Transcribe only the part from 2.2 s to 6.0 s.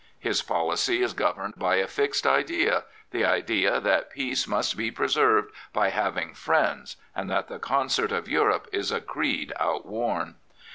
idea— ^the idea that peace must be preserved by